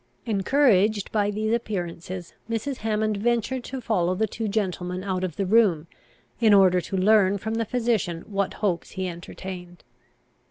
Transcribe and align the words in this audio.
Encouraged 0.25 1.11
by 1.11 1.29
these 1.29 1.53
appearances, 1.53 2.33
Mrs. 2.49 2.77
Hammond 2.77 3.17
ventured 3.17 3.63
to 3.65 3.79
follow 3.79 4.15
the 4.15 4.25
two 4.25 4.47
gentlemen 4.47 5.03
out 5.03 5.23
of 5.23 5.35
the 5.35 5.45
room, 5.45 5.85
in 6.39 6.55
order 6.55 6.81
to 6.81 6.97
learn 6.97 7.37
from 7.37 7.53
the 7.53 7.65
physician 7.65 8.21
what 8.21 8.55
hopes 8.55 8.93
he 8.97 9.07
entertained. 9.07 9.83